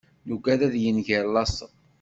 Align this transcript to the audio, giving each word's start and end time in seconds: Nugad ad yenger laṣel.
Nugad 0.27 0.61
ad 0.67 0.75
yenger 0.83 1.23
laṣel. 1.27 1.71